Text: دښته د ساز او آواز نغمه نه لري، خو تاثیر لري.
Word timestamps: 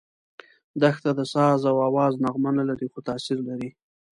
دښته 0.81 1.11
د 1.19 1.21
ساز 1.33 1.61
او 1.71 1.77
آواز 1.89 2.13
نغمه 2.23 2.51
نه 2.57 2.63
لري، 2.69 2.87
خو 2.93 2.99
تاثیر 3.09 3.37
لري. 3.49 3.69